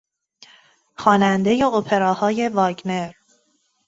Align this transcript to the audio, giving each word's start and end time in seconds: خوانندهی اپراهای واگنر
خوانندهی 0.97 1.63
اپراهای 1.63 2.47
واگنر 2.49 3.13